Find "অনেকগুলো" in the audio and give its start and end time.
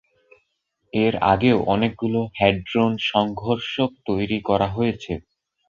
1.73-2.19